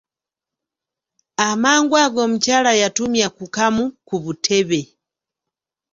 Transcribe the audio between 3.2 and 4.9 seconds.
ku kamu ku butebe.